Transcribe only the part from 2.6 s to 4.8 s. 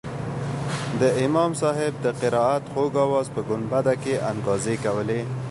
خوږ اواز په ګنبده کښې انګازې